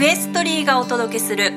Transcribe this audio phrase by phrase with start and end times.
[0.00, 1.52] クエストリーがお届けする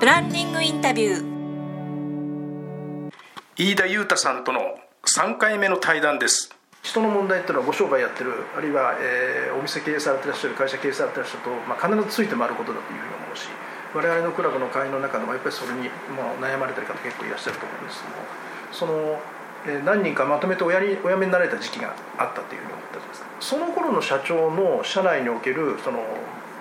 [0.00, 3.10] ブランディングインタビュー。
[3.58, 4.60] 飯田裕太さんとの
[5.04, 6.48] 3回目の対談です。
[6.82, 13.48] 人の問題っていうのはご商売やってるあるいは、えー、お店経営されてらっしゃる会社経営されてらっしゃると、まあ、必ずついて回ることだというふうに思うし
[13.94, 18.24] 我々のクラブの会員の中でもやっぱりそれに、まあ、悩まれてる方結構いらっしゃると思うんですけども
[18.72, 19.20] その、
[19.68, 26.00] えー、何人かまとめておやりお辞めになられた時期があったというふうに思ったじゃないですかその頃の社長の社内におけるその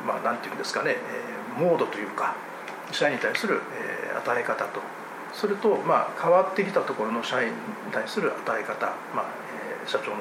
[0.07, 2.35] まあなんていうんですかね、えー、モードというか
[2.91, 4.79] 社員に対する、えー、与え方と
[5.33, 7.53] それと、まあ、変わってきたところの社員に
[7.91, 9.25] 対する与え方、まあ
[9.83, 10.17] えー、社長の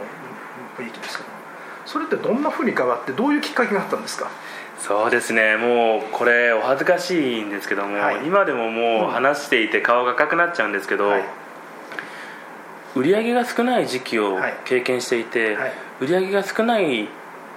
[0.77, 1.31] 雰囲気ですけど
[1.87, 4.29] それってどんなふうに変わってどういうきっかけがあったんですか？
[4.81, 5.57] そうですね。
[5.57, 11.25] もうこれお恥ずかしいんですけども、はい、今でももう話していて顔が赤くなっちゃうんですけど、はい、
[12.97, 17.09] 売り上げが少ない時期を経験していて、はい、売り上げが少ない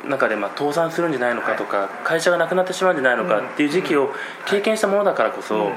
[0.07, 4.13] 中でまあ倒産するんじゃないのかとか、会社がなくなってしまうんじゃないのかっていう時期を
[4.45, 5.71] 経験したものだからこそ、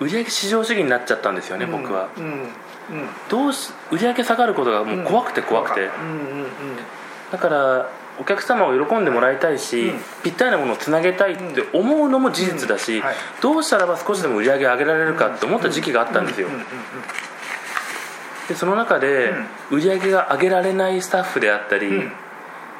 [0.00, 2.08] 売上至上主義になっちゃったんですよね、僕は、
[3.28, 5.90] どうし売上下がることがもう怖くて怖くて、
[7.32, 7.88] だから
[8.20, 9.92] お客様を喜んでもらいたいし、
[10.24, 13.02] ぴったりなものをつなげたいって思うのも事実だし、
[13.40, 16.48] どうしたらば少しでも売り上げ上げられるかって思った時期があったんですよ、
[18.48, 19.34] でその中で
[19.70, 22.10] 売り上げが上げられないスタッフであったり、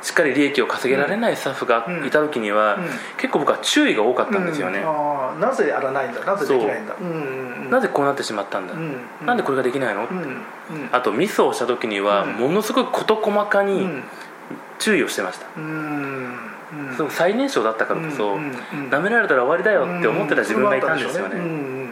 [0.00, 2.84] しっかり利益を稼げられないスタッフがいた時には、うん。
[2.84, 6.24] うん、結構僕は注意が多かったんですよね、うん、なぜやらないんだ？
[6.24, 6.94] なぜできないんだ、
[7.70, 10.06] なぜこうなってしまったんだ、うん、なんでこれができないの、
[10.92, 13.88] あとミスをした時にはものすごい事細かに
[14.78, 15.46] 注意をしてました、
[16.96, 18.36] すご最年少だったからこそ、
[18.90, 21.88] なめられたら終わりだよって思ってた自分がいたんですよね、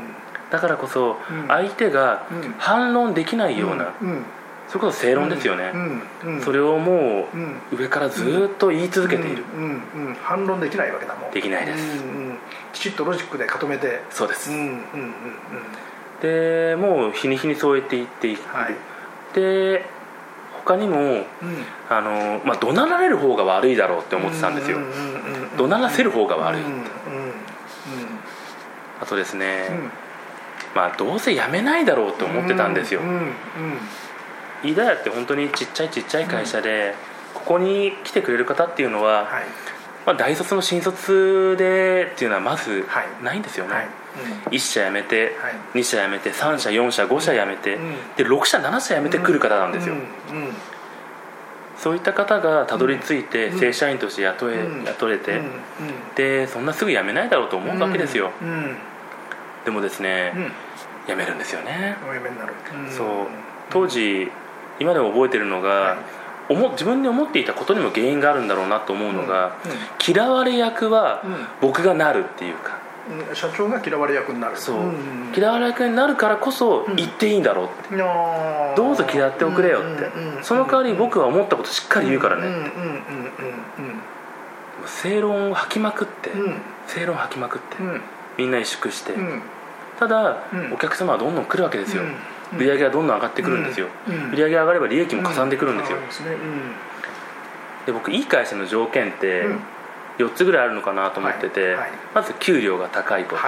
[0.50, 1.16] だからこそ
[1.48, 2.26] 相手が
[2.58, 3.92] 反論できないような、
[4.68, 5.72] それこそ正論ですよね、
[6.42, 7.28] それをも
[7.72, 9.44] う上からずっと言い続けている、
[10.22, 11.30] 反論できないわけだもん。
[11.30, 12.02] できないです、
[12.72, 14.02] きちっとロジックで固めて。
[14.10, 14.50] そうです、
[16.20, 18.74] でもう日に日にそうやって言っていく、はい、
[19.34, 19.84] で
[20.64, 21.24] 他にも、
[21.88, 24.78] あのまあ、怒鳴られる方が悪いだろうって思ってたんですよ。
[25.56, 26.60] 怒鳴らせる方が悪い。
[26.60, 26.70] って、
[29.00, 29.68] あとですね、
[30.74, 33.00] まあどうせやめないだろうって思ってたんですよ、
[34.62, 36.94] 飯田屋って本当にちっちゃいちっちゃい会社で、
[37.34, 39.44] ここに来てくれる方っていうのは、はい、
[40.06, 42.84] まあ、大卒の新卒でっていうのはまず
[43.22, 43.86] ないんですよね、はい。
[44.46, 49.96] うん、1社辞めて、はい、2社辞めて3社4社5社辞めて、うん、で6社7社辞めてくる方なんですよ、
[51.76, 55.40] そういった方がたどり着いて正社員として雇え、雇れて、
[56.14, 58.30] でそんなすぐ辞めないだろうと思うわけですよ、
[59.64, 60.32] でもですね、
[61.06, 61.96] 辞めるんですよね、
[62.96, 63.06] そう。
[63.70, 64.30] 当時
[64.78, 65.96] 今でも覚えてるのが、は
[66.50, 69.70] い、自分で思っていたことにも原因があるんだろうなと思うのが、うん。
[69.70, 71.22] うん、嫌われ役は
[71.60, 72.78] 僕がなるっていうか、
[73.28, 74.56] うん、社長が嫌われ役になる。
[74.56, 74.76] そう、
[75.36, 77.98] 嫌われ役になるからこそ言っていいんだろうって、うん、
[78.76, 80.10] どうぞ嫌っておくれよって、
[80.42, 82.48] その代わり僕は思ったことしっかり言うからね。
[82.48, 82.70] って
[84.86, 86.30] 正論を吐きまくって、
[86.86, 87.76] 正論吐きまくって、
[88.38, 89.14] みんな萎縮して、
[89.98, 92.04] ただ、お客様はどんどん来るわけですよ、
[92.54, 93.88] 売り上げがどんどん上がってくるんですよ、
[94.32, 95.98] 売り上げ上がれば利益もかさんでくるんですよ、
[97.86, 99.46] で僕いい会社の条件って
[100.18, 101.76] 4つぐらいあるのかなと思ってて、
[102.14, 103.42] まず給料が高いこと、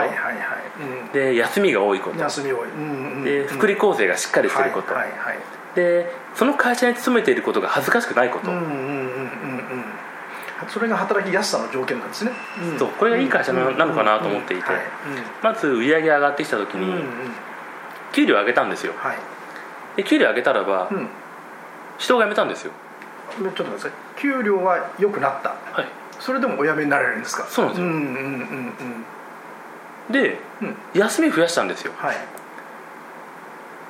[1.12, 2.18] で休みが多いこと。
[2.20, 2.68] 休み多い、
[3.24, 4.94] で福利厚生がしっかりすること、
[5.74, 8.50] でその会社に勤めていることが恥ずかしくないこと、
[10.68, 12.32] それが働きやすさの条件なんですね、
[12.78, 14.64] そうこれがいい会社なのかなと思っていて、
[15.42, 17.02] まず売り上げ上がってきた時に、
[18.18, 19.16] 給料上げたんですよ、はい、
[19.96, 21.06] で給料上げたらば、うん、
[21.98, 22.72] 人が辞めたんですよ。
[23.30, 23.92] ちょっと待ってください。
[24.16, 25.86] 給料は良くなった、はい、
[26.18, 27.46] それでもお辞めになれるんですか？
[27.48, 28.72] そうなんですよ、うんうんうん
[30.08, 32.16] うん、で、うん、休み増やしたんですよ、はい、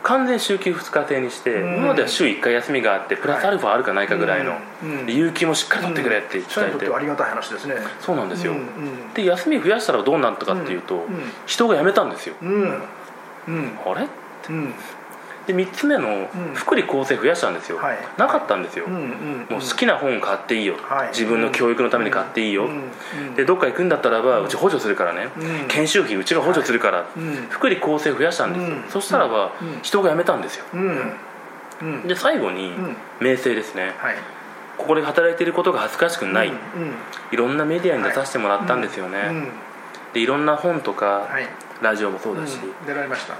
[0.03, 4.59] 完全週休2日制にして、今までは週1回休みがあってプラスアルファあるかないかぐらいの、
[5.07, 7.77] 有給もしっかり取ってくれって伝えて、ありがたい話ですね。
[8.01, 8.55] そうなんですよ、
[9.15, 11.07] で休み増やしたらどうなったかっていうと、
[11.47, 12.83] 人が辞めたんですよ、うん、
[13.87, 14.07] あれ？
[14.49, 14.75] うん、
[15.47, 22.69] で3つ目の福利厚生増やしたんですよ、はい、なかったんですよ、もう好きな本買っていいよ、はい、自分の教育のために買っていいよ、
[23.35, 25.29] でどっか行くんだったらばうち補助するからね、
[25.69, 27.07] 研修費うちが補助するから、
[27.49, 29.53] 福利厚生増やしたんですよ、そしたらば
[29.83, 30.65] 人が辞めたんですよ、
[32.07, 32.73] で最後に
[33.21, 33.95] 名声ですね、
[34.77, 36.53] ここで働いていることが恥ずかしくない、
[37.33, 39.51] いろんなメディアに出させてもらったんですよね、
[40.13, 41.29] でいろんな本とか、
[41.81, 43.35] ラジオもそうだし、出られました。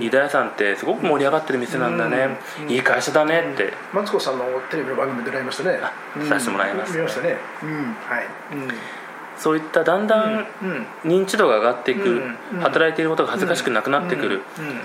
[0.00, 2.38] 飯田屋さんってすごく盛り上がってる店なんだね、
[2.68, 5.78] いい会社だねって、マツコさんのテレビの番組出られましたね。
[6.28, 7.36] させてもらいます、見ましたね、
[8.08, 8.26] はい、
[9.36, 10.46] そういっただんだん
[11.04, 12.22] 認知度が上がっていく、
[12.60, 14.42] 働いていることが恥ずかしくなくなってくる、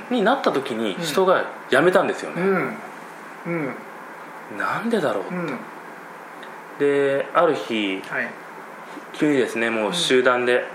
[0.10, 2.44] になった時に人が辞めたんですよね、
[4.58, 5.28] なんでだろうっ
[6.80, 8.02] て、である日、
[9.14, 10.66] 急にですねもう集団で、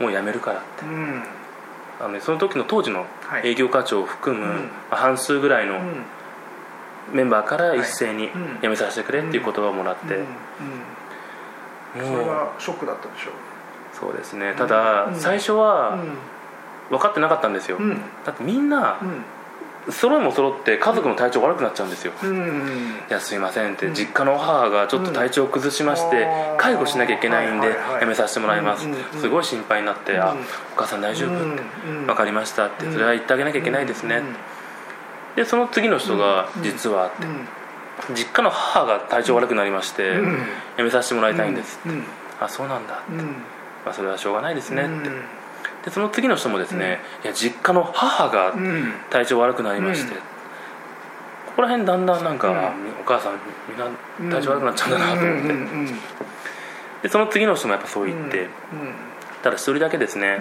[0.00, 0.84] もう辞めるからって、
[2.02, 3.06] あのね、その時の当時の
[3.44, 4.52] 営業課長を含む、ま
[4.90, 5.78] あ、半数ぐらいの
[7.12, 8.28] メンバーから一斉に
[8.60, 10.18] 辞めさせてくれっていう言葉をもらって、
[11.94, 13.32] それはショックだったでしょう。
[13.92, 14.54] そうですね。
[14.58, 15.96] ただ、最初は
[16.90, 17.78] 分かってなかったんですよ、
[18.24, 18.98] だってみんな、
[19.90, 28.86] 揃いも揃って家族の体調悪くなっちゃうんですよ、いやすいませんって実家の母がちょっと体調を崩しまして介護しなきゃいけないんで辞めさせてもらいます。
[29.18, 30.36] すごい心配になって「あ
[30.74, 31.62] お母さん大丈夫?」って
[32.06, 34.22] 「分かりました」ってそれは言ってあげなきゃいけないですね。
[35.34, 37.26] でその次の人が「実は」って
[38.14, 40.14] 実家の母が体調悪くなりまして
[40.76, 41.98] 辞めさせてもらいたいんですって。
[42.40, 43.22] あそうなんだって。
[43.84, 45.10] まあそれはしょうがないですねって
[45.84, 48.54] でその次の人もですね、いや実家の母が
[49.10, 50.20] 体調悪くなりまして、こ
[51.56, 53.38] こら辺だんだんなんか、お母さん
[53.68, 53.78] みん
[54.30, 55.94] な体調悪くなっちゃうんだなと思って、
[57.02, 58.48] でその次の人もやっぱそう言って、
[59.42, 60.38] ただ一人だけですね、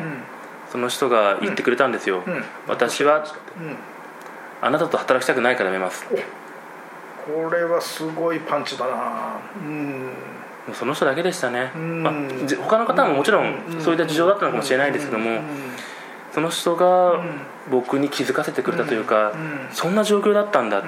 [0.71, 2.23] その人が言ってくれたんですよ、
[2.67, 3.25] 私は、
[4.61, 9.39] あなたと働きたくないからやめますこれはすごいパンチだな。
[9.55, 10.11] うん
[10.73, 12.13] その人だけでしたね、まあ、
[12.63, 15.41] 他の方ももちろんそういった事情だったのかもしれないですけども
[16.33, 17.23] その人が
[17.69, 19.33] 僕に気づかせてくれたというか
[19.71, 20.87] そんな状況だったんだって。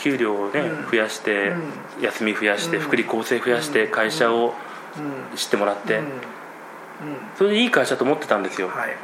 [0.00, 1.52] 給料をね増やして
[2.00, 4.54] 休み増やして福利厚生増やして会社を
[5.36, 6.00] 知ってもらって
[7.36, 8.96] それでいい会社と思ってたんですよ、はい。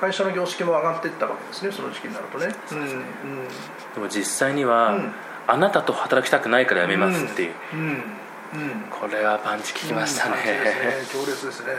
[0.00, 2.48] 会社の業績も上がっていったわけですねその時期になるとね、
[3.94, 4.98] でも実際には、
[5.46, 7.80] あなたと働きたくないから辞めますっていう、うん。
[7.80, 8.00] うん。
[8.90, 10.36] これはパンチ効きましたね,、
[11.12, 11.72] 強烈ですね。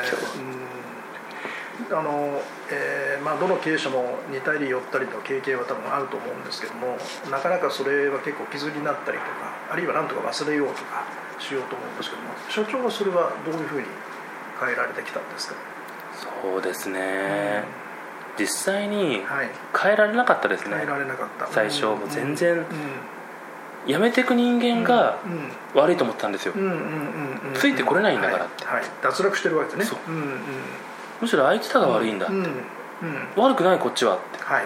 [1.92, 2.42] あの
[2.72, 6.98] えーまあ、どの経営者も似たり寄ったりの経験は多分あると思うんですけども
[7.30, 9.30] なかなかそれは結構傷になったりとか
[9.70, 11.04] あるいは何とか忘れようとか
[11.38, 13.88] しようと思うんですけども所長はそれはどういうふうに
[14.58, 15.56] 変えられてきたんですか？
[16.42, 17.66] そうですね、
[18.38, 19.22] うん、実際に
[19.78, 22.66] 変えられなかったですね、変えられなかった、最初、もう全然、
[23.88, 25.18] やめていく人間が
[25.74, 26.54] 悪いと思ってたんですよ。
[27.54, 30.00] ついてこれないんだからって、はい、脱落してるわけですね。
[30.06, 30.40] そう、うんうん、
[31.22, 32.36] むしろあいつらが悪いんだって、
[33.36, 34.66] 悪くないこっちはって、はい。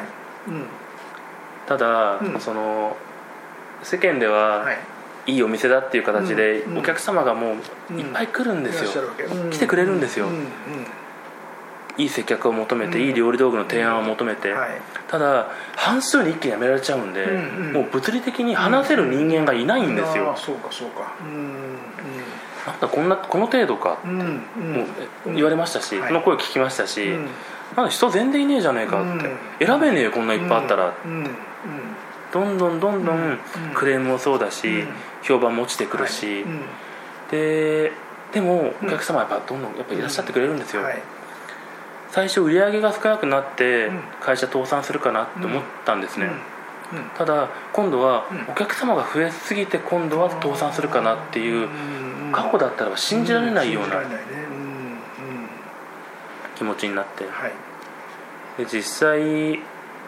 [1.68, 2.98] ただ、その
[3.84, 5.36] 世間では、い。
[5.36, 7.56] いお店だっていう形でお客様がも
[7.92, 9.04] ういっぱい来るんですよ、
[9.52, 10.28] 来てくれるんですよ、
[12.00, 14.56] いい接客を求めて、いい料理道具の提案を求めて、
[15.08, 17.26] ただ半数に一気にやめられちゃうんで、
[17.74, 21.14] もう物理的に話せる人間がいないんですよ、そうかそうか。
[22.66, 24.86] なんだこんなこの程度かって、も
[25.28, 27.10] う言われましたし、この声聞きましたし、
[27.76, 29.06] なんだ人全然いねえじゃねえかっ
[29.60, 30.94] て、選べねえよこんないっぱいあったら、
[32.32, 33.40] どんどんどんどん
[33.74, 34.86] クレームもそうだし、
[35.24, 36.46] 評判も落ちてくるし、
[37.30, 37.92] で
[38.32, 40.84] でもお客様はやっぱどんどんやっぱいらっしゃってくれるんですよ、
[42.12, 46.30] 最初売り上げが少なくなって会社倒産するかなって思ったんですね、
[47.18, 51.70] ただ今度はお客様が増えすぎて今度は倒産するかなっていう
[52.32, 54.02] 過去だったら信じられないような
[56.56, 57.26] 気持ちになって。
[58.58, 59.60] で実際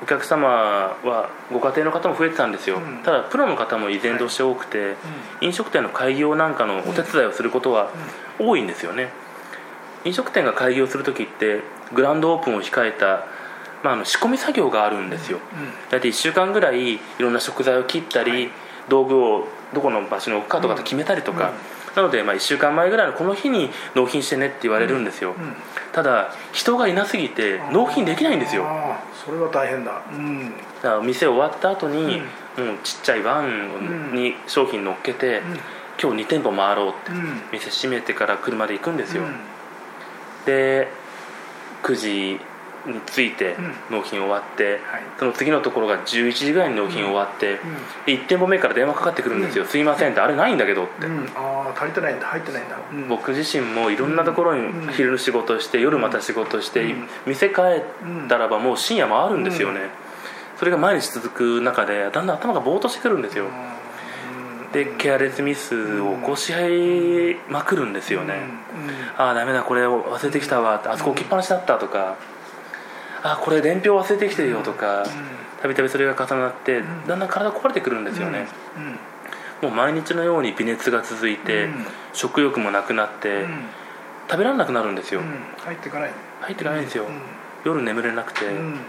[0.02, 4.96] お客様はご家庭の方も増えてたんですよ、ただプロの方も依然として多くて、
[5.42, 7.92] 飲食店の開業なんかのお手伝いをすることは
[8.40, 9.10] 多いんですよね。
[10.04, 11.62] 飲食店が開業する時って
[11.94, 13.26] グランドオープンを控えた、
[13.84, 15.40] まあ、あの仕込み作業があるんですよ、
[15.90, 18.52] 大体1週間ぐらいいろんな食材を切ったり、
[18.90, 21.54] 道具をどこの場所に置くかとか決めたりとか、
[21.96, 25.36] なので、まあ、1週間前ぐらいのこの日に納品してねって言われるんですよ、
[25.92, 28.66] ただ人がいなすぎて納品できないんですよ。
[29.26, 32.22] それは大変だ、うん、だから店終わった後に、
[32.58, 35.42] もうちっちゃいバンに商品乗っけて、
[36.02, 37.12] 今日2店舗回ろうって、
[37.52, 39.24] 店閉めてから車で行くんですよ、
[40.46, 40.88] で
[41.84, 42.40] 9時
[42.86, 43.56] に着いて
[43.92, 44.80] 納品終わって、
[45.20, 47.60] その次のところが11時ぐらいに納品終わって、
[48.06, 52.26] で1店舗目から電話かかってくるんですよ「すいません」ってあれないんだけどって、ああ足りてないんだ。
[52.26, 56.96] 入ってないんだ、僕自身もいろんなところに昼仕事して夜また仕事して、
[57.28, 57.84] 店帰っ
[58.28, 59.82] たらばもう深夜もあるんですよね、
[60.58, 63.46] それが毎日続く中でだんだん頭がぼーっとしてくるんですよ、
[64.74, 66.68] でケアレスミスを起こし合
[67.34, 68.36] いまくるんですよね、
[69.18, 72.18] ああダメだこれ忘れてきたわあそこ置きっぱなしだったとか。
[73.24, 75.06] あこれ伝票忘れてきてるよとか
[75.62, 78.48] たびたびそれが重なってだんだん体壊れてくるんですよね、
[79.62, 81.86] もう毎日のように微熱が続いて、うん。
[82.14, 83.66] 食欲もなくなって、うん。
[84.28, 85.28] 食べられなくなるんですよ、うん。
[85.60, 86.12] 入っていかない。
[86.42, 87.22] 入っていかないんですよ、うん。
[87.64, 88.80] 夜眠れなくて、うん。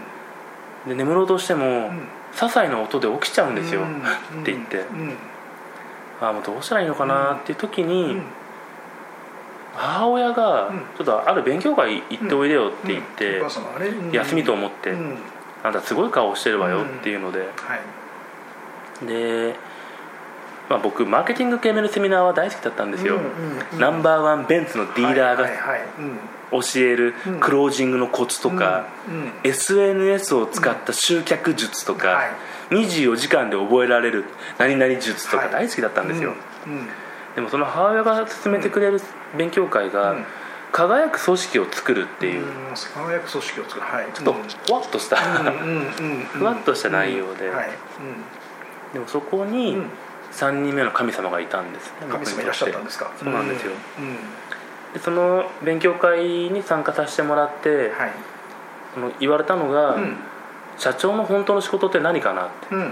[0.87, 1.89] で眠ろうとしても、ん。
[2.33, 3.99] 些細な音で起きちゃうんですよ、うん。
[4.41, 5.15] って言って、うん
[6.23, 8.23] ああもうどうしたらいいのかなっていう時に、うん。
[9.75, 10.79] 母親がうん。
[10.97, 13.41] ちょっとある勉強会行っておいでよって言って、
[14.15, 15.17] 休みと思って、うん。
[15.63, 17.45] あんたすごい顔してるわよっていうので、は
[19.03, 19.05] い。
[19.05, 19.55] で、
[20.69, 23.19] まあ、僕マーケティング系のセミナーは大好きだったんですよ、
[23.77, 25.47] ナンバーワンベンツのディーラーが
[26.51, 27.39] 教えるうん。
[27.41, 28.85] クロージングのコツとか、
[29.43, 32.31] SNS を使った集客術とか、はい
[32.73, 34.25] 24時間で覚えられる
[34.57, 35.51] 何々術とかはい。
[35.51, 36.33] 大好きだったんですよ、
[36.67, 36.87] うんうん。
[37.35, 39.01] でもその母親が勧めてくれる
[39.37, 40.25] 勉強会が、うん。
[40.71, 43.81] 輝く組織を作るっていう、うん輝く組織を作る。
[43.81, 44.07] はい。
[44.13, 44.33] ちょっと
[44.67, 45.17] ふわっとした、
[46.33, 47.47] ふわっとした内容で。
[47.47, 47.69] うんはい。
[48.93, 49.89] でもそこうんにうん。
[50.31, 52.07] 3人目の神様がいたんですね。
[52.09, 53.11] 神様いらっしゃったんですか？
[53.23, 53.71] そうなんですよ。
[54.95, 58.11] でその勉強会に参加させてもらって、はい。
[58.95, 60.17] その言われたのが、うん
[60.83, 62.75] 社長の本当の仕事って何かなって。
[62.75, 62.79] うん。
[62.81, 62.89] うん。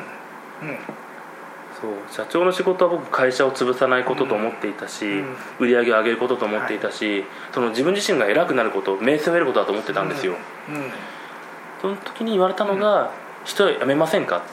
[1.82, 1.92] そう。
[2.10, 5.36] 社長の仕事は僕会社を潰さないことと思っていたし、うん。
[5.60, 10.36] 売り上げを上げることと思っていたし、その自分自身が偉くなること名声を得ることだと思ってたんですよ、
[10.70, 10.92] うん。
[11.82, 13.12] その時に言われたのが
[13.44, 14.48] 「人辞めませんか?」って、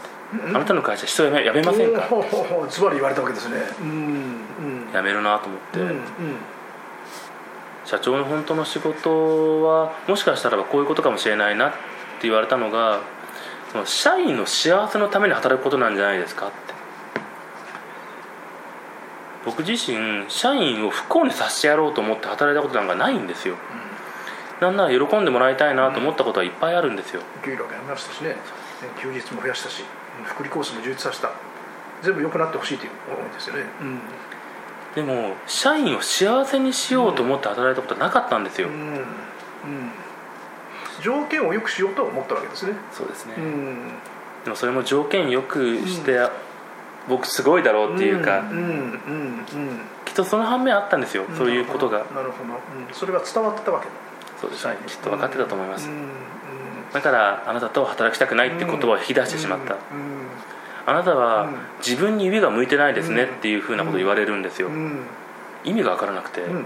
[0.49, 0.57] うん。
[0.57, 3.63] あなたの会社人辞め辞めませんか?」おーズバリ言われたわけですね。
[4.93, 5.79] 辞めるなと思って、
[7.85, 11.79] 社長の本当の仕事はもしかしたらばこういうことかもしれないなって
[12.23, 12.99] 言われたのが
[13.73, 16.57] その社員の幸せのために働くことなんじゃないですかって。
[19.45, 23.57] 僕自身社員を不幸にさせてやろうと思って働いたことなんかないんですよ。
[24.61, 27.23] なんなら喜んでもらいたいなと思ったことはいっぱいあるんですよ。
[27.45, 28.37] 給料もやめましたしね。
[29.01, 29.85] 休日も増やしたし
[30.25, 31.31] 福利コースも充実させた。
[32.03, 33.65] 全部良くなってほしいという思いですよね。
[33.81, 34.01] うん。
[34.95, 38.75] でも社員を幸せにしようと思って働いたことはなかったんですよ、うん。
[38.75, 39.05] うん
[41.03, 42.73] 条件を良くしようとは思ったわけですね。
[42.93, 43.77] そうですね、うん。
[44.45, 46.29] でもそれも条件よくして、
[47.09, 51.99] 僕すごいだろうっていうか、うんうんうんきっとその反面あったんですよ、うんそういうことが。
[51.99, 52.55] なるほど
[52.89, 53.87] うん、それが伝わってたわけ。
[54.41, 54.77] そうですね。
[54.87, 56.09] きっと分かってたと思います、うんうん。
[56.93, 59.79] だからあなたとは働きたくないって言葉を引き出してしまった、うん
[60.87, 61.55] あなたはうん。
[61.87, 65.03] 自分に指が向いてないですねっていうふうなことを言われるんですよ、うん。
[65.65, 66.65] 意味が分からなくて、うん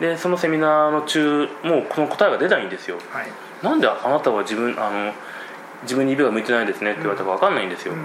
[0.00, 2.96] でそのセミナーの中もうこの答えが出ないんですよ。
[3.10, 3.28] はい。
[3.62, 5.12] なんであなたは自分あの
[5.82, 8.02] 自分に指が向いてないですねって言われたか分かんないんですよ、うん。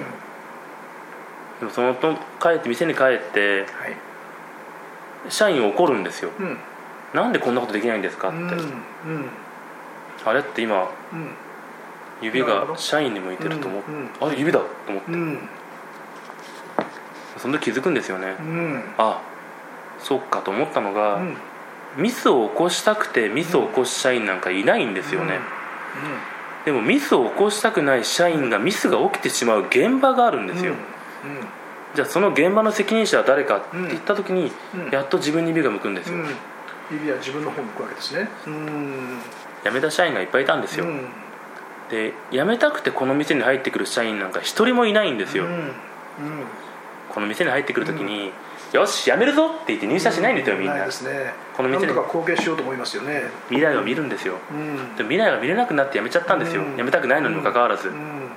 [1.60, 3.96] でもそのと帰って店に帰ってはい。
[5.30, 6.32] 社員を怒るんですよ。
[6.38, 6.58] うん。
[7.14, 8.50] なんでこんなことできないんですかって、うん。
[8.50, 8.60] うん。
[10.26, 11.30] あれって今うん。
[12.22, 14.10] 指が社員に向いてると思って、うん。
[14.20, 15.12] あれ指だと思って。
[15.12, 15.50] うん。
[17.38, 18.84] その時気づくんですよね、うん。
[18.98, 19.22] あ
[20.00, 21.38] そっかと思ったのが、うん
[21.98, 25.40] ミスを起こしたくてミスを起こす社員なんかいないんですよね、
[26.66, 30.74] でもミスを起こしたくない社員がミスが起きてしまう現場があるんですよ、
[31.96, 34.92] じゃあその現場の責任者は誰かって言った時に、うん。
[34.92, 36.18] やっと自分に指が向くんですよ、
[36.92, 38.30] 指は自分の方に向くわけですね。
[38.48, 39.20] うん。
[39.64, 41.08] 辞めた社員がいっぱいいたんですよ、うん。
[41.90, 45.46] で辞めたくてこの店に入ってくる社員なんか一人もいないんですよ、
[47.10, 48.34] この店に入ってくる時に、
[48.76, 50.76] よし辞めるぞって言って入社しないんですよみんな。
[50.76, 50.84] ね。
[51.56, 51.94] この店に。
[51.94, 53.24] 貢献しようと思いますよね。
[53.48, 54.36] 未来を見るんですよ。
[54.52, 54.96] うん。
[54.98, 56.76] でも未来が見れなくなって辞めちゃったんですよ、うん。
[56.76, 58.30] 辞めたくないのにもかかわらず、うん。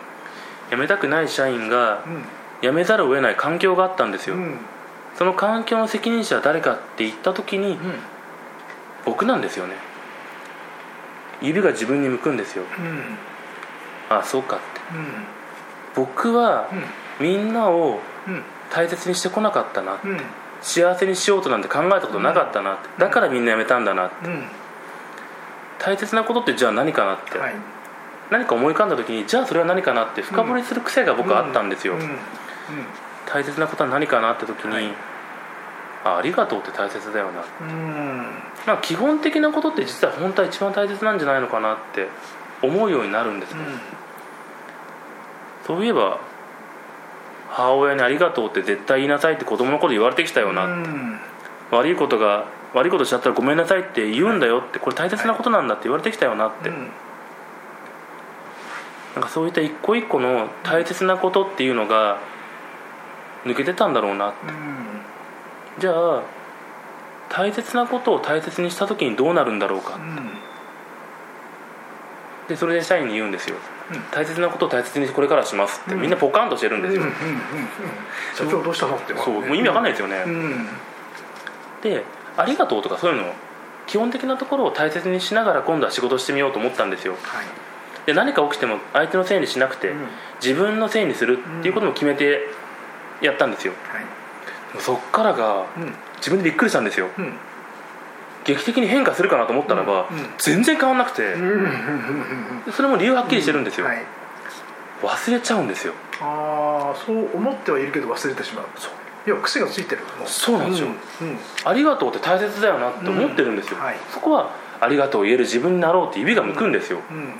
[0.71, 2.25] 辞めたくない社員がうん。
[2.62, 4.59] 辞めざるを得ない環境があったんですよ、うん。
[5.16, 7.78] その環境の責任者は誰かって言った時に、
[9.04, 9.75] 僕なんですよね。
[11.40, 12.64] 指が自分に向くんですよ。
[12.78, 14.16] うん。
[14.16, 14.64] あそうかって。
[15.97, 16.04] うん。
[16.04, 16.68] 僕は
[17.18, 20.21] みんなをうん大切にしてこなかったな、うん。
[20.61, 22.89] 幸せにしようとなんて考えたことなかったなって。
[22.99, 24.27] だからみんな辞めたんだなって。
[24.27, 24.45] うん。
[25.79, 27.55] 大切なことってじゃあ何かなって、はい。
[28.31, 32.01] 何か思い浮かんだ時にじゃあそれは何かなって深掘りする癖が僕はあったんですよ、うん。
[32.01, 32.09] うん。
[33.27, 34.89] 大切なことは何かなって時に、はい。
[36.05, 37.45] あありがとうって大切だよな。
[37.61, 38.19] うん。
[38.67, 42.09] なんか基本的なことって実は本当は一番大切なんじゃないのかなって
[42.61, 43.61] 思うようになるんですね、
[45.65, 46.19] そういえば
[47.59, 51.21] 母親に「ありがとう」って絶対言いなさいって子供の頃言われてきたよな、うん。
[51.73, 56.91] 悪いことが悪いことしちゃったらごめんなさいって言うんだよってこれ大切なことなんだって言われてきたよなって、うん。
[59.15, 62.19] なんかそういった一個一個の大切なことっていうのが
[63.45, 64.33] 抜けてたんだろうなうん。
[65.81, 66.23] じゃあ
[67.29, 70.31] 大切なことを大切にした時にどうなるんだろうかうん
[72.49, 73.59] でそれで社員に言うんですよ、う
[73.97, 76.02] ん大切なことを大切にこれからしますって、うん。
[76.02, 77.14] みんなポカンとしてるんですよ、うんうん
[78.35, 79.35] 社長どうしたのってそう。
[79.35, 80.69] もう意味わかんないですよね、うん。
[81.83, 82.05] で
[82.37, 83.33] 「ありがとう」とかそういうの
[83.87, 87.14] 基本的なところを大切にしながら今度は仕事してみようと思ったんですよ。
[87.23, 87.47] はい。
[88.07, 90.07] で何か起きても相手のせいにしなくて、うん。
[90.43, 92.49] 自分のせいにするっていうことも決めて
[93.23, 94.81] やったんですよ、はい。
[94.81, 95.95] そっからがうん。
[96.17, 97.09] 自分でびっくりしたんですよ。
[97.19, 97.33] うん
[98.49, 100.31] 劇的に変化するかなと思ったらば、うんうん。
[100.38, 101.37] 全然変わんなくて。
[102.73, 104.02] それも理由はっきりしてるんですよ、はい。
[105.02, 105.93] 忘れちゃうんですよ。
[106.21, 108.64] ああそう思ってはいるけど忘れてしまう。
[108.76, 108.93] そう。
[109.26, 110.02] 要は癖がついてる。
[110.19, 110.88] もそうなんですよ。
[111.64, 113.85] ありがとうって大切だよなって思ってるんですよ、うん。
[113.85, 113.97] はい。
[114.11, 114.50] そこは
[114.81, 117.35] ありがとうを言える自分になろうって指が向くんですよ、うん。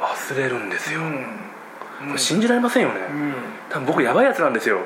[0.00, 1.00] 忘れるんですよ、
[2.16, 3.34] 信じられませんよね、うん。
[3.70, 4.78] 多分僕やばいやつなんですよ。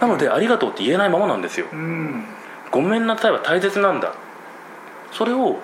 [0.00, 1.66] なのでありがとうって言えないままなんですよ。
[1.72, 2.24] うん。
[2.70, 4.14] ごめんなさいは大切なんだ
[5.12, 5.60] それを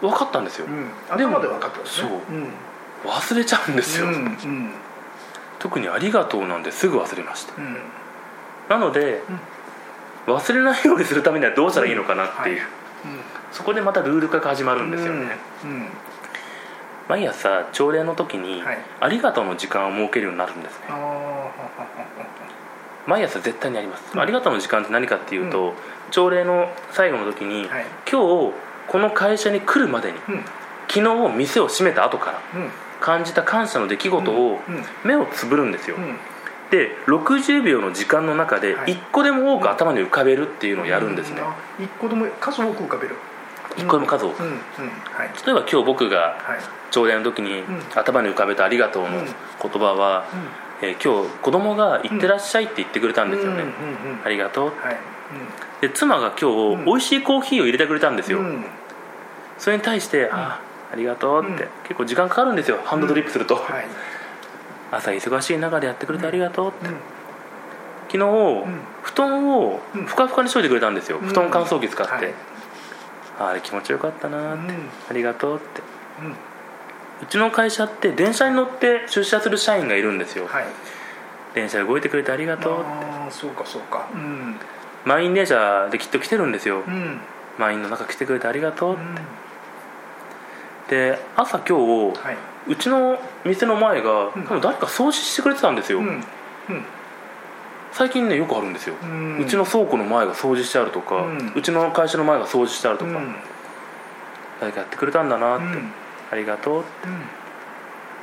[0.00, 0.70] 分かったんですよ、う
[1.14, 1.16] ん。
[1.16, 2.08] でも頭で分かったんですね。
[2.08, 2.18] そう。
[2.34, 2.48] うん。
[3.04, 4.72] 忘れちゃうんですよ、うんうん。
[5.58, 7.54] 特にありがとうなんですぐ忘れました。
[7.56, 7.76] うん。
[8.68, 9.22] なので、
[10.26, 12.66] 忘れないようにするためにはどうしたらいいのかなっていう、はい。
[13.52, 15.88] そこでまたルール化が始まるんですよね、うん。
[17.08, 18.78] 毎朝朝礼の時に、はい。
[19.00, 20.86] ありがとうの時間を設けるようになるんですね
[23.06, 24.20] 毎朝絶対にあります、うん。
[24.20, 25.74] ありがとうの時間って何かっていうと、
[26.10, 27.86] 朝礼の最後の時に、はい。
[28.10, 28.54] 今日
[28.86, 30.44] この会社に来るまでにうん。
[30.88, 32.70] 昨日店を閉めた後からうん。
[33.00, 34.74] 感じた感謝の出来事をうん。
[34.74, 34.84] うん。
[35.04, 36.16] 目をつぶるんですよ、うん。
[36.70, 38.94] で60秒の時間の中ではい。
[38.94, 43.16] 1個でも多く頭に浮かべるっていうのをやるんですね、あ一個でも数多く浮かべる。
[43.76, 44.48] 1個でも数多く、例
[45.52, 46.58] えば今日僕がはい。
[46.90, 47.64] 朝礼の時にん。
[47.94, 49.24] 頭に浮かべた「ありがとう」のうん。
[49.24, 49.34] 言
[49.72, 50.24] 葉は、
[50.82, 54.66] えー今日子供が「行ってらっしゃい」って言ってくれたんですよね、うんうんうんありがとう。
[54.66, 54.96] はい。
[55.80, 56.84] で妻が今日、うん。
[56.84, 58.64] 美味しいコーヒーを入れてくれたんですよ、うん。
[59.58, 60.60] それに対して「あ
[60.92, 61.68] ありがとう」って、うん。
[61.84, 62.78] 結構時間かかるんですよ。
[62.84, 63.86] ハンドドリップすると、はい。
[64.92, 66.96] 朝忙しい中でやってくれてありがとうって、うん。
[68.08, 68.64] 昨日、
[69.02, 70.04] 布団をうん。
[70.04, 71.28] ふかふかにしといてくれたんですよ、うん。
[71.28, 72.34] 布団乾燥機使って、はい。
[73.40, 74.88] ああれ気持ちよかったなーって、うん。
[75.10, 75.82] ありがとうって
[77.22, 80.64] うちの会社って電車に乗って出社する社員がいるんですよ、はい。
[81.54, 82.88] 電車動いてくれてありがとうって。
[82.90, 84.08] ああそうかそうか。
[84.12, 84.56] うん
[85.04, 87.20] 満員電車できっと来てるんですよ、うん。
[87.58, 89.14] 満員の中来てくれてありがとうって、うん。
[90.88, 92.36] で朝今日、はい。
[92.66, 94.44] うちの店の前が、うん。
[94.44, 96.00] 多分誰か掃除してくれてたんですよ、
[97.92, 103.34] 最近ねよくあるんですよ、ううんちの倉庫の前が掃除してあるとか、ううんちの会社の前が掃除してあるとか、うん。
[104.60, 105.92] 誰かやってくれたんだなって、うん
[106.34, 106.76] ありがとう。
[106.78, 106.84] うん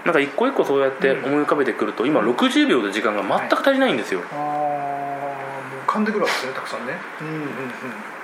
[0.06, 6.94] なんか一個一個そうやって思い浮かべてくると、今60秒の時間が全く足りないんですよ、ああもう噛んでくるわけですねたくさんね。
[7.22, 7.50] うんうんうん。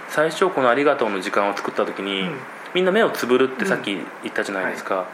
[0.09, 2.37] 最初この「ありがとう」の時間を作った時に、うん。
[2.73, 5.05] みんな目をつぶるってさっき言ったじゃないですか、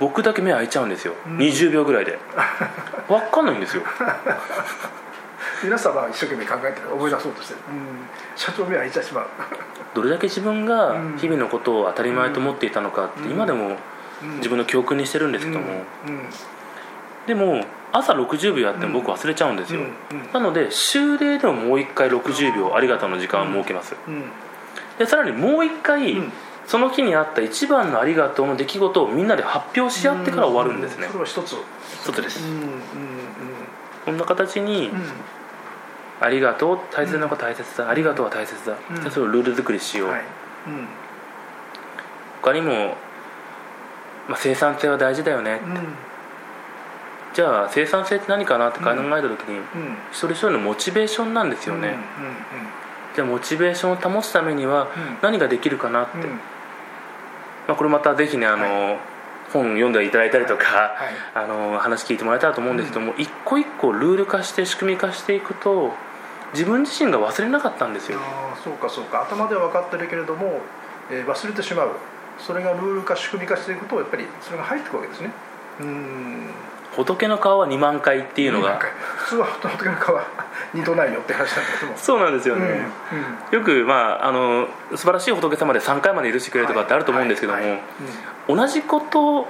[0.00, 2.18] 僕だけ目開いちゃうんですよ、うん20秒ぐらいで。
[3.06, 3.82] 分かんないんですよ。
[5.62, 9.26] 皆さんは一生懸命考えてる思い出そうとしてる、うん、社長目は開いちゃしまう、
[9.94, 11.16] どれだけ自分がうん。
[11.16, 13.30] 日々のことを当たり前と思っていたのかってうん。
[13.30, 13.76] 今でもうん
[14.38, 15.66] 自分の教訓にしてるんですけども、
[16.06, 16.22] うん。
[17.26, 19.80] でも朝60秒やっても僕忘れちゃうんですよ、
[20.32, 23.94] なので終例でももう1回60秒ありがとうの時間を設けます。
[24.06, 24.24] うん。
[24.98, 26.32] でさらにもう1回、うん。
[26.66, 31.06] その日にあった一番のありがとうの出来事をみんなで発表し合ってから終わるんですね。
[31.06, 31.56] うそれは一つ。
[32.02, 32.44] 一つです。
[34.04, 34.96] こんな形にうん。
[34.96, 35.04] うん
[36.20, 38.96] 「ありがとう大切なことは大切だ、ありがとうは大切だ」うん。
[38.96, 40.08] じゃあそれをルール作りしよう、
[42.42, 42.96] 他にも、
[44.28, 45.88] まあ、生産性は大事だよね、うん。
[47.34, 49.64] じゃあ生産性って何かなって考えた時に、うん。
[50.12, 51.94] 一人一人のモチベーションなんですよね、うん
[53.14, 54.88] じゃあモチベーションを保つためにはうん。
[55.22, 56.18] 何ができるかなって、
[57.66, 58.98] まあ、これまたぜひねあの、
[59.52, 61.44] 本読んでいただいたりとか、はい。
[61.44, 65.92] あの話聞いてもらえたらと思うんですけども、一個一個ルール化して仕組み化していくと
[66.52, 68.18] 自分自身が忘れなかったんですよ。
[68.62, 69.22] そうかそうか。
[69.22, 70.60] 頭では分かってるけれども、
[71.10, 71.90] えー忘れてしまう
[72.38, 75.32] それがルール化仕組み化していくとやっぱりそれが入ってくるわけですね。
[75.80, 76.50] うん。
[76.96, 78.80] 仏の顔は2万回っていうのが。
[79.16, 79.98] 普通は仏の皮
[80.74, 81.98] 二度ないよって話なんだけども。
[81.98, 83.58] そうなんですよね、うんうん。
[83.58, 87.80] よく、まあ、あの素晴らしい仏様で3回まで許してくれるとかってあると思うんですけども、はいはい。
[88.48, 89.46] 同じこと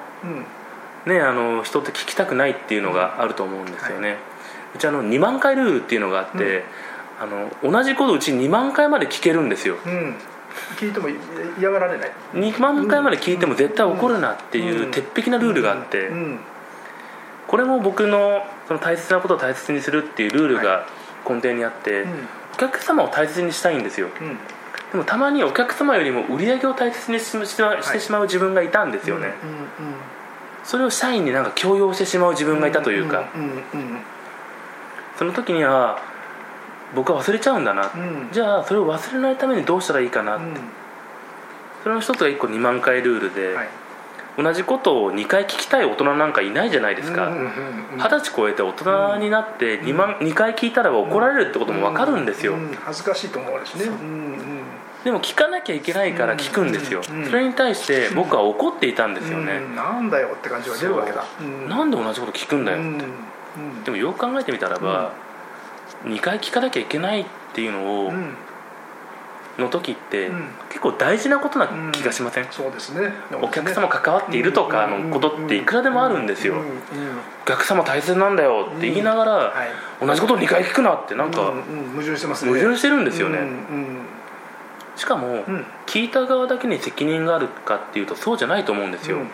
[1.06, 4.16] ね、あの人って聞きたくないっていうのがあると思うんですよね、
[4.74, 6.64] うちあの2万回ルールっていうのがあって、
[7.20, 9.76] あの同じことをうち2万回まで聞けるんですよ
[10.76, 11.08] 聞いても
[11.58, 14.90] 嫌がられない？2万回まで聞いても絶対怒るなっていううん。
[14.90, 16.40] 鉄壁なルールがあって、うん。
[17.46, 20.86] これも僕のその大切なことを大切にするっていうルールが
[21.28, 22.10] 根底にあって、うん。
[22.54, 24.08] お客様を大切にしたいんですよ。
[24.20, 24.38] うん。
[24.90, 29.34] でもたまにお客様よりも売り上げを大切にししてしまう自分がいたんですよね、
[30.64, 33.28] それを社員になんか強要してしまう自分がいたというか、
[35.18, 36.00] その時には
[36.94, 38.28] 僕は忘れちゃうんだな、うん。
[38.32, 40.54] じゃあそれを忘れないためにどうしたらいいかな、うん。
[41.82, 43.68] それの一つが1個2万回ルールで、はい。
[44.38, 47.26] 同じことを2回聞きたい大人なんかいないじゃないですか。
[47.26, 47.48] うんうんうんう
[47.96, 53.86] ん二十歳超えて大人になって 2, 万2回聞いたらば怒られるってことも分かるんですよ、うん恥ずかしいと思うしね。
[53.86, 53.90] う。
[53.90, 54.38] んうん
[55.04, 59.74] でも聞かなきゃいけないから聞くんですよ、うんそれに対して僕は怒っていたんですよね、うん。
[59.74, 61.24] なんだよって感じが出るわけだ。
[61.40, 61.44] う。
[61.44, 65.10] んなんで同じこと聞くんだよ、うんうんでもよく考えてみたらば、
[66.04, 68.34] 2回聞かなきゃいけないっていうのを、うん。
[69.58, 70.50] の時って、うん。
[70.68, 73.12] 結構大事なことな気がしません、そうですね。
[73.42, 76.54] お客様関わっているとかのことっていくらでもあるんですよ、
[77.44, 79.52] お客様大切なんだよって言いながら、は
[80.00, 80.06] い。
[80.06, 81.52] 同じことを2回聞くなってなんか
[81.92, 82.52] 矛盾してますね。
[82.52, 83.40] 矛盾してるんですよね、
[84.94, 85.66] しかも、うん。
[85.86, 89.30] 聞いた側だけに責任があるかっていうとそうじゃないと思うんですよ、うん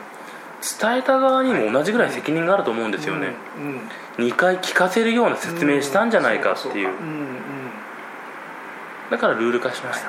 [0.80, 3.80] 伝えた側にも同じぐらい責任があると思うんですよね、うん
[4.16, 6.88] 2回聞かせるような説明したんじゃないかっていう,、
[9.10, 10.08] だからルール化しました、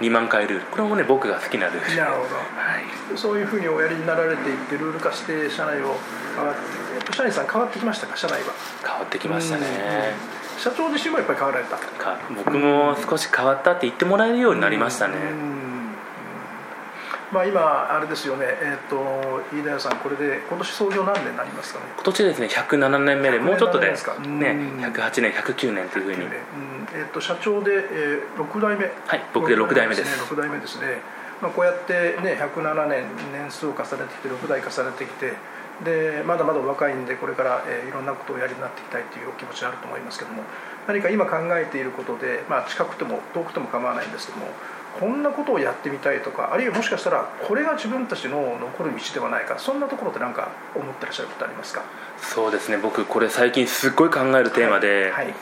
[0.00, 0.64] 2万回ルール。
[0.66, 1.90] これもね僕が好きなルール。
[1.90, 2.34] うんなるほど。
[2.34, 2.40] は
[3.12, 3.18] い。
[3.18, 5.96] そういうふうにおやりになられていってルール化して社内を
[6.34, 6.60] 変わって、
[6.96, 8.16] えっと、社員さん変わってきましたか？
[8.16, 8.54] 社内は。
[8.82, 9.66] 変わってきましたね、
[10.56, 10.60] うん。
[10.60, 11.76] 社長自身もやっぱり変わられた。
[11.76, 15.61] か僕も少し変わったって言ってもらえるようになりましたね、うん
[17.32, 18.44] まあ今あれですよね。
[18.46, 18.96] えっ、と
[19.56, 21.86] 飯田屋さんこれで今年創業何年になりますかね？
[21.96, 26.26] 今年ですね107年目でもうちょっとで107年ですかねうん108年109年というふうに。
[26.26, 26.30] うん。
[26.94, 28.84] えっと社長で、えー、6代目？
[29.06, 30.22] はい僕で6代目です。
[30.24, 31.00] 6代目ですね、
[31.40, 35.32] まあ、こうやってね107年年数を重ねてきて6代重ねてきて
[35.84, 40.42] でまだまだお若いんでこれから、えーいろんなことをやりになっていきたいというお気持ちがあると思いますけども
[40.86, 44.48] 何か今考えていることで、まあ、近くても遠くても構わないんですけども
[45.00, 51.82] こんなことをやってみたいとかあるいはもしかしたらこれが自分たちの残る道ではないかそんなところって何か思ってらっしゃることありますか？
[52.18, 52.76] そうですね。
[52.76, 55.34] 僕これ最近すっごい考えるテーマで、はいはい。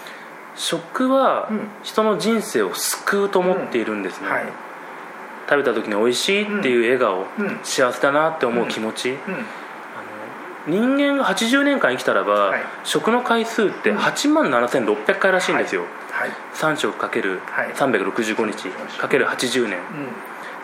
[0.56, 1.68] 食はうん。
[1.82, 4.46] 人の人生を救うと思っているんですね、はい。
[5.48, 7.60] 食べた時に美味しいっていう笑顔、うん。
[7.62, 9.16] 幸せだなって思う気持ち、
[10.66, 12.62] 人間が80年間生きたらば、はい。
[12.84, 15.90] 食の回数って8万7600回らしいんですよ、はい
[16.54, 17.72] 3食かけるはい。
[17.74, 19.78] 365日かける80年。
[19.78, 19.84] うん。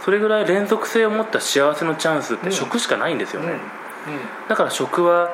[0.05, 2.43] それぐらい連続性を持った幸せのチャンスっうん。
[2.45, 3.59] て食しかないんですよね、うん。
[4.49, 5.31] だから食は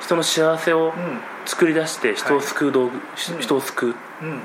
[0.00, 1.20] 人の幸せをうん。
[1.46, 3.94] 作り出して人を救う道具、人を救う。
[4.22, 4.40] うん。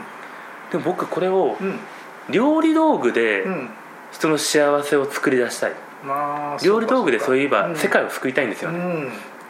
[0.72, 1.80] でも僕これをうん。
[2.30, 3.70] 料理道具でうん。
[4.12, 5.74] 人の幸せを作り出したい。
[6.04, 7.76] まあ料理道具でそういえばん。
[7.76, 8.80] 世界を救いたいんですよね、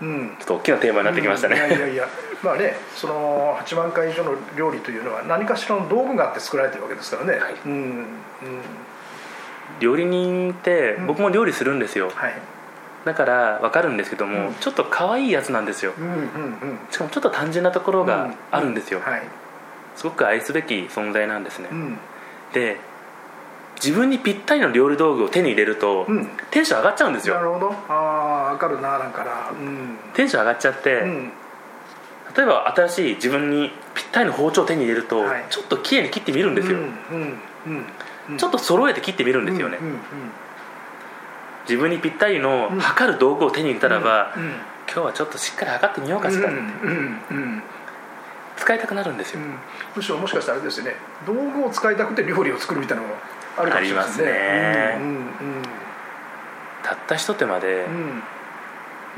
[0.01, 0.07] うん。
[0.07, 1.69] うんちょっと大きなテーマになってきましたね、うん。
[1.69, 2.07] いやいやいや。
[2.41, 7.55] まあねその8万回以上の料理というのは何かしらの道具があって作られてるわけですからね、はい。
[7.65, 7.71] うん。
[7.71, 8.05] うん。
[9.79, 11.07] 料理人ってうん。
[11.07, 12.11] 僕も料理するんですよ。
[12.13, 12.33] はい。
[13.05, 14.53] だから分かるんですけども、うん。
[14.55, 15.93] ちょっと可愛いやつなんですよ。
[15.97, 16.79] うんうんうん。
[16.91, 19.23] しかもちょっと単純なところがあるんですよ、はい。
[19.95, 21.97] すごく愛すべき存在なんですね、うん。
[22.53, 22.77] で
[23.83, 26.27] 自分にぴったりの料理道具を手に入れると、うん。
[26.51, 27.35] テンション上がっちゃうんですよ。
[27.35, 27.73] なるほど。
[27.87, 29.51] ああ分かるななんかな。
[29.51, 29.97] うん。
[30.13, 31.31] テンション上がっちゃって、うん。
[32.35, 35.45] 例えば新しい自分にぴったりの包丁を手に入れると、はい。
[35.49, 36.77] ちょっと綺麗に切ってみるんですよ、
[38.37, 39.79] ちょっと揃えて切ってみるんですよね、
[41.67, 42.79] 自分にぴったりのうん。
[42.79, 44.53] 測る道具を手に入れたらば、うん
[44.91, 47.63] 今日はちょっとしっかり測ってみようかしら、うんうんうん。
[48.57, 49.53] 使いたくなるんですよ、うん。
[49.95, 50.95] むしろもしかしたらあれですよね。
[51.27, 53.15] 道具を使いたくて料理を作るみたいなのも
[53.59, 54.29] あるかもしれないですね。
[54.29, 55.79] ありますねうん。
[56.83, 57.85] たった一手間で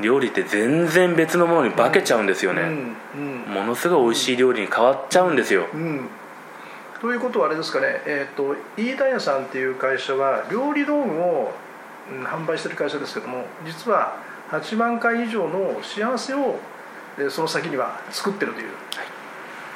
[0.00, 2.62] 料理って全然別のものに化けちゃうんですよね、
[3.46, 6.08] ものすごい美味しい料理に変わっちゃうんですよ、うん。
[7.00, 11.72] ということはあれですかね、えー、と飯田屋さんっていう会社は料理道具を、うん
[12.24, 14.16] 販売してる会社ですけども実は
[14.50, 16.58] 8万回以上の幸せを、
[17.16, 18.68] えーその先には作ってるという、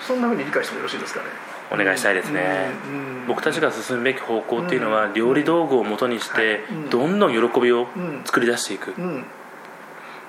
[0.05, 1.26] そんなふうに理解してもよろしいですかね
[1.72, 5.14] お願いしたいですね、うんうん僕たちが進むべき方向っていうのは、うん。
[5.14, 6.61] 料理道具をもとにして
[6.92, 8.22] どんどん喜びをうん。
[8.24, 9.24] 作り出していく、うん、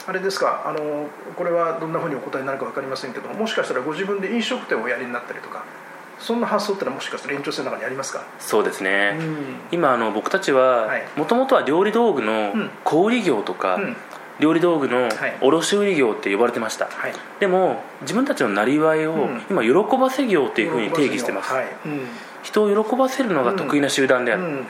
[0.08, 5.63] あれですかあのこれはどんなふうにお答えになるか分かりませんけどももしかしたらご自分で飲食店をおやりになったりとか
[6.19, 9.38] そんな発想ってのはもしかしたら延長線の中にありますか、そうですね、うん。
[9.71, 11.04] 今あの僕たちははい。
[11.15, 12.71] もともとは料理道具のうん。
[12.84, 13.95] 小売業とか、うん
[14.39, 15.38] 料理道具のはい。
[15.41, 17.13] 卸売業って呼ばれてました、はい。
[17.39, 19.41] でも自分たちのなりわいをうん。
[19.50, 21.65] 今喜ばせ業っていうふうに定義してます、はい。
[21.86, 22.02] うん。
[22.43, 24.65] 人を喜ばせるのが得意な集団である、うん。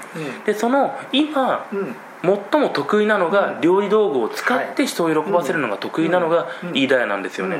[0.45, 1.79] でその今うん。
[1.79, 3.61] うん最も得意なのがうん。
[3.61, 6.75] 料理道具を使って人を喜ばせるのが得意なのがうん。
[6.75, 7.57] 飯田屋なんですよね、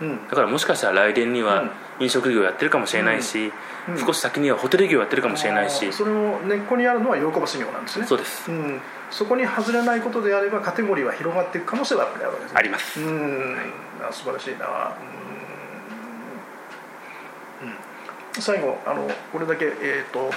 [0.00, 0.28] うん。
[0.28, 1.70] だからもしかしたら来年にはうん。
[2.00, 3.52] 飲食業やってるかもしれないし、
[3.88, 3.98] うん。
[3.98, 8.06] 少し先にはホテル業やってるかもしれないし、それを根っこにあるのは喜ばせ業なんですね。
[8.06, 8.50] そうです。
[8.50, 13.00] うん、そこに外れないことであればカテゴリーは広がっていく可能性はあるわけです、ね、あります。
[13.00, 13.54] うん、
[14.00, 14.66] はい、素晴らしいな。
[18.34, 20.30] うん、最後あのこれだけえっ、ー、と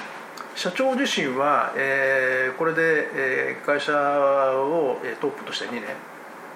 [0.55, 5.83] 社長自身は、えー、これで、えー、会社を、えー、トップとして2年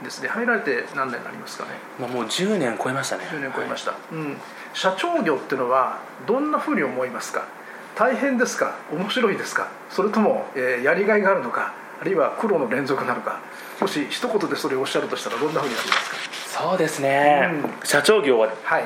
[0.03, 0.21] です。
[0.21, 3.23] ね入られて何年になりますかね、まあ、もう10年超えましたね。
[3.25, 4.37] 10年超えました、はい、うん、
[4.73, 7.47] 社長業っていうのはどんなふうに思いますか？
[7.95, 8.75] 大変ですか？
[8.91, 9.69] 面白いですか？
[9.89, 11.73] それとも、えー、やりがいがあるのか？
[11.99, 13.39] あるいは苦労の連続なのか
[13.81, 16.63] もし一言でそれをおっしゃるとしたらどんなふうになりますか？
[16.69, 18.49] そうですね、うん、社長業は？
[18.63, 18.83] はい。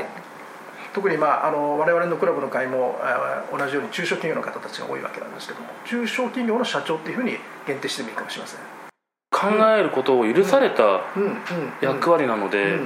[0.93, 2.99] 特に、まあ、あの我々のクラブの会も
[3.57, 8.59] 同じように中小企業の方たちが多いわけなんですけども中小企業の社長っていうふうに限定してもいいかもしれません。
[9.31, 11.01] 考えることを許された
[11.81, 12.77] 役割なので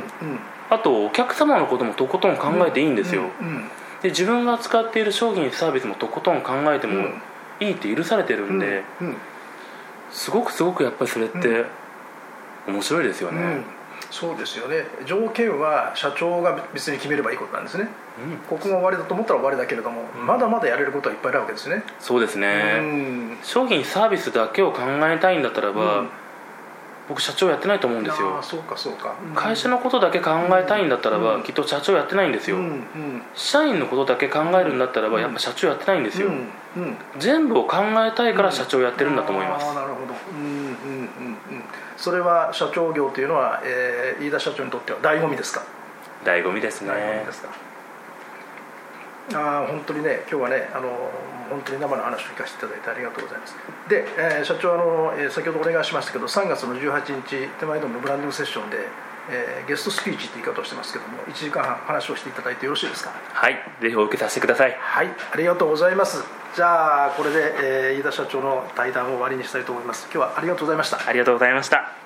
[0.69, 3.23] あとお客様のこともとことん考えていいんですよ。
[4.03, 7.07] で自分が使っている商品サービスもとことん考えても
[7.59, 8.83] いいって許されてるんで
[10.15, 11.65] すごくすごくやっぱりそれって
[12.67, 13.63] 面白いですよね、
[14.09, 14.85] そうですよね。
[15.05, 21.83] 条件は社長が別に決めればいいことなんですね、うん、ここが終わりだと思ったら終わりだけれども、うん、まだまだやれることはいっぱいあるわけですね。
[21.99, 26.05] そうですね、うん、商品サービスだけを考えたいんだったらば、
[27.09, 28.41] 僕社長やってないと思うんですよ。
[28.41, 36.31] そうかそうか、うん、会社のことだけ考えたいんだったらば、うん、きっと社長やってないんですよ、うん、社員のことだけ考えるんだったらば、やっぱ社長やってないんですよ、
[37.19, 41.63] 全部を考えたいから社長やってるんだと思います、なるほどうんうんうんうん
[41.97, 45.63] それは社長業というのは、えー、飯田社長にとっては醍醐味ですか？
[46.23, 46.91] 醍醐味ですね。
[46.91, 47.49] 醍醐味ですか？
[49.33, 50.89] あ本当にね今日はねあの
[51.49, 53.55] 本当に生の話を聞かせていただいてありがとうございます。
[53.89, 58.77] で、えー、社長あの、えー、先ほどお願いしましたけど3月の18日手前どものブランディングセッションで、
[59.29, 63.11] えー、ゲストスピーチって言い方をしてますけども1時間半話をしていただいてよろしいですか？
[63.33, 64.77] はいぜひお受けさせてください。
[64.79, 66.23] はいありがとうございます。
[66.55, 67.55] じゃあこれで、
[67.91, 70.03] えー、飯田社長の対談を終わりにしたいと思います。
[70.05, 70.99] 今日はありがとうございました。
[71.07, 72.04] ありがとうございました